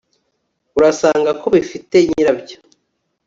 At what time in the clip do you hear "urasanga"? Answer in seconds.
0.77-1.31